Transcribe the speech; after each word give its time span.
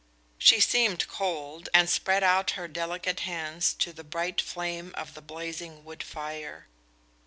She 0.39 0.59
seemed 0.59 1.07
cold, 1.07 1.69
and 1.75 1.87
spread 1.87 2.23
out 2.23 2.49
her 2.57 2.67
delicate 2.67 3.19
hands 3.19 3.71
to 3.75 3.93
the 3.93 4.03
bright 4.03 4.41
flame 4.41 4.93
of 4.97 5.13
the 5.13 5.21
blazing 5.21 5.85
wood 5.85 6.01
fire. 6.01 6.65